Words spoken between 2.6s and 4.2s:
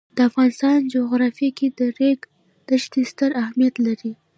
دښتې ستر اهمیت لري.